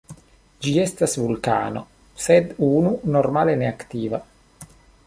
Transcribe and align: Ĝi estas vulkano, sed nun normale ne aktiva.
Ĝi 0.67 0.71
estas 0.83 1.13
vulkano, 1.25 1.83
sed 2.25 2.57
nun 2.65 2.91
normale 3.19 3.57
ne 3.63 3.71
aktiva. 3.77 4.27